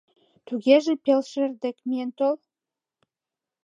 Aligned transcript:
—Тугеже 0.47 0.93
пелшыр 1.05 1.49
дек 1.63 1.77
миен 1.87 2.11
тол. 2.17 2.35